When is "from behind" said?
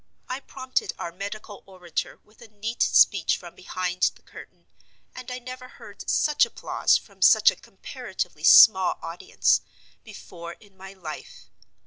3.37-4.01